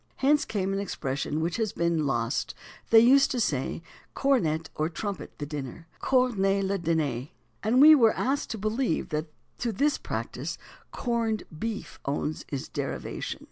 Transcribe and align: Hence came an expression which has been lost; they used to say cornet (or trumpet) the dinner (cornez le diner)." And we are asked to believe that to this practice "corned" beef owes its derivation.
Hence 0.15 0.45
came 0.45 0.73
an 0.73 0.79
expression 0.79 1.41
which 1.41 1.57
has 1.57 1.73
been 1.73 2.07
lost; 2.07 2.55
they 2.89 2.99
used 3.01 3.29
to 3.29 3.39
say 3.39 3.83
cornet 4.15 4.71
(or 4.73 4.89
trumpet) 4.89 5.37
the 5.37 5.45
dinner 5.45 5.85
(cornez 6.01 6.63
le 6.63 6.79
diner)." 6.79 7.27
And 7.61 7.79
we 7.79 7.93
are 7.93 8.11
asked 8.13 8.49
to 8.49 8.57
believe 8.57 9.09
that 9.09 9.27
to 9.59 9.71
this 9.71 9.99
practice 9.99 10.57
"corned" 10.89 11.43
beef 11.55 11.99
owes 12.05 12.45
its 12.49 12.67
derivation. 12.67 13.39